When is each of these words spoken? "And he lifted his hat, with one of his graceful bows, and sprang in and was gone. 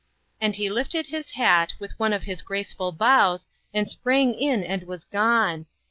"And 0.41 0.55
he 0.55 0.67
lifted 0.67 1.05
his 1.05 1.29
hat, 1.33 1.75
with 1.77 1.91
one 1.99 2.11
of 2.11 2.23
his 2.23 2.41
graceful 2.41 2.91
bows, 2.91 3.47
and 3.71 3.87
sprang 3.87 4.33
in 4.33 4.63
and 4.63 4.81
was 4.85 5.05
gone. 5.05 5.67